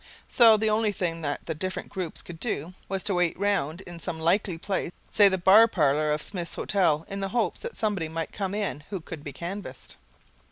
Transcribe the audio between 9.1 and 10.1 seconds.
be canvassed.